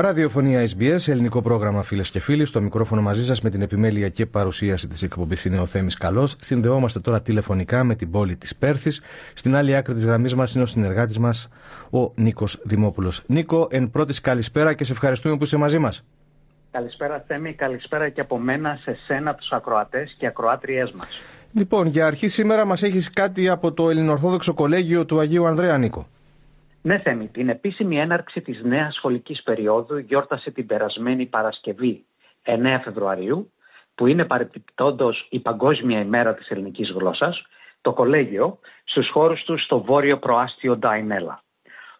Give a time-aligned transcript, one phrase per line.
[0.00, 2.44] Ραδιοφωνία SBS, ελληνικό πρόγραμμα φίλες και φίλοι.
[2.44, 6.36] Στο μικρόφωνο μαζί σας με την επιμέλεια και παρουσίαση της εκπομπής είναι ο Θέμης Καλός.
[6.38, 9.02] Συνδεόμαστε τώρα τηλεφωνικά με την πόλη της Πέρθης.
[9.34, 11.48] Στην άλλη άκρη της γραμμής μας είναι ο συνεργάτης μας,
[11.90, 13.22] ο Νίκος Δημόπουλος.
[13.26, 16.04] Νίκο, εν πρώτης καλησπέρα και σε ευχαριστούμε που είσαι μαζί μας.
[16.70, 21.08] Καλησπέρα Θέμη, καλησπέρα και από μένα σε σένα, τους ακροατές και ακροάτριές μας.
[21.52, 26.06] Λοιπόν, για αρχή σήμερα μας έχεις κάτι από το Ελληνοορθόδοξο Κολέγιο του Αγίου Ανδρέα Νίκο.
[26.82, 32.04] Ναι, Θέμη, την επίσημη έναρξη της νέας σχολικής περίοδου γιόρτασε την περασμένη Παρασκευή
[32.44, 33.52] 9 Φεβρουαρίου,
[33.94, 37.42] που είναι παρεπιπτόντως η Παγκόσμια ημέρα της ελληνικής γλώσσας,
[37.80, 41.42] το κολέγιο στους χώρους τους στο βόρειο προάστιο Νταϊνέλα.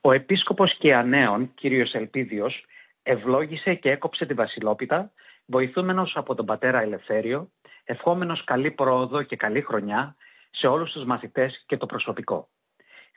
[0.00, 2.64] Ο επίσκοπος και ανέων, κύριος Ελπίδιος,
[3.02, 5.10] ευλόγησε και έκοψε τη βασιλόπιτα,
[5.46, 7.48] βοηθούμενος από τον πατέρα Ελευθέριο,
[7.84, 10.16] ευχόμενος καλή πρόοδο και καλή χρονιά
[10.50, 12.48] σε όλους τους μαθητές και το προσωπικό.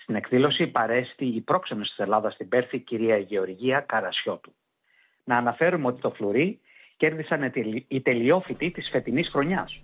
[0.02, 4.54] Στην εκδήλωση παρέστη η πρόξενος της Ελλάδας στην Πέρθη, κυρία Γεωργία Καρασιώτου.
[5.24, 6.60] Να αναφέρουμε ότι το φλουρί
[6.98, 7.52] κέρδισαν
[7.88, 9.82] οι τελειόφοιτοι της φετινής χρονιάς.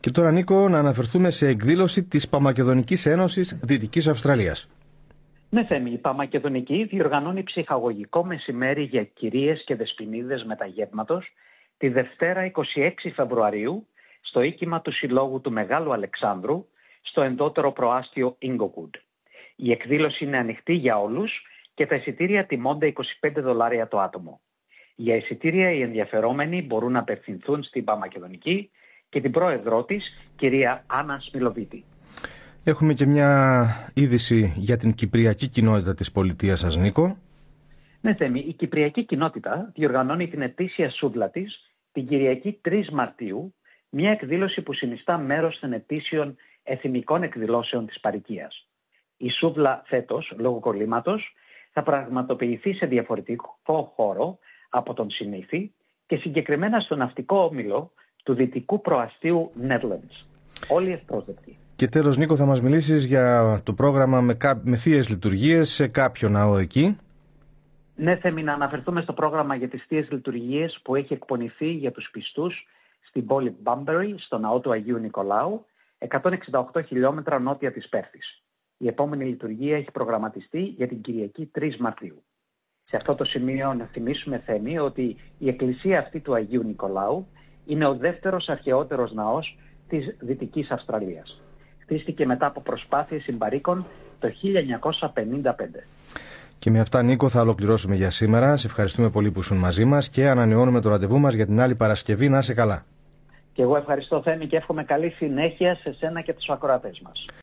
[0.00, 4.68] Και τώρα, Νίκο, να αναφερθούμε σε εκδήλωση της Παμακεδονικής Ένωσης Δυτικής Αυστραλίας.
[5.50, 11.22] Ναι, Θέμη, η Παμακεδονική διοργανώνει ψυχαγωγικό μεσημέρι για κυρίες και δεσποινίδες μεταγεύματο
[11.76, 12.60] τη Δευτέρα 26
[13.14, 13.86] Φεβρουαρίου
[14.20, 16.66] στο οίκημα του Συλλόγου του Μεγάλου Αλεξάνδρου
[17.00, 18.90] στο εντότερο προάστιο Inglewood.
[19.56, 21.42] Η εκδήλωση είναι ανοιχτή για όλους
[21.74, 22.92] και τα εισιτήρια τιμώνται
[23.22, 24.40] 25 δολάρια το άτομο.
[24.94, 28.70] Για εισιτήρια οι ενδιαφερόμενοι μπορούν να απευθυνθούν στην Παμακεδονική
[29.08, 30.04] και την πρόεδρό της,
[30.36, 31.84] κυρία Άννα Σμιλοβίτη.
[32.64, 37.16] Έχουμε και μια είδηση για την κυπριακή κοινότητα της πολιτείας σας, Νίκο.
[38.00, 43.54] Ναι, Θέμη, η κυπριακή κοινότητα διοργανώνει την ετήσια σούβλα της την Κυριακή 3 Μαρτίου,
[43.90, 48.66] μια εκδήλωση που συνιστά μέρος των ετήσιων εθνικών εκδηλώσεων της παρικίας.
[49.16, 51.34] Η σούβλα φέτος, λόγω κολλήματος,
[51.72, 55.72] θα πραγματοποιηθεί σε διαφορετικό χώρο από τον συνήθι
[56.06, 57.92] και συγκεκριμένα στο ναυτικό όμιλο
[58.24, 60.26] του δυτικού προαστίου Netherlands.
[60.68, 61.58] Όλοι ευπρόσδεκτοι.
[61.74, 64.60] Και τέλος Νίκο θα μας μιλήσεις για το πρόγραμμα με, κά...
[64.64, 66.98] με θείες λειτουργίες σε κάποιο ναό εκεί.
[67.96, 72.08] Ναι, Θέμη, να αναφερθούμε στο πρόγραμμα για τις θείες λειτουργίες που έχει εκπονηθεί για τους
[72.12, 72.66] πιστούς
[73.08, 75.66] στην πόλη Μπάμπερι, στο ναό του Αγίου Νικολάου
[76.08, 78.42] 168 χιλιόμετρα νότια της Πέρθης.
[78.76, 82.22] Η επόμενη λειτουργία έχει προγραμματιστεί για την Κυριακή 3 Μαρτίου.
[82.84, 87.26] Σε αυτό το σημείο να θυμίσουμε Θέμη ότι η εκκλησία αυτή του Αγίου Νικολάου
[87.66, 91.40] είναι ο δεύτερος αρχαιότερος ναός της Δυτικής Αυστραλίας.
[91.78, 93.86] Χτίστηκε μετά από προσπάθειες συμπαρίκων
[94.18, 95.86] το 1955.
[96.58, 98.56] Και με αυτά, Νίκο, θα ολοκληρώσουμε για σήμερα.
[98.56, 101.74] Σε ευχαριστούμε πολύ που ήσουν μαζί μας και ανανεώνουμε το ραντεβού μας για την άλλη
[101.74, 102.28] Παρασκευή.
[102.28, 102.84] Να είσαι καλά.
[103.60, 107.39] Και εγώ ευχαριστώ Θέμη και εύχομαι καλή συνέχεια σε σένα και τους ακροατές μας.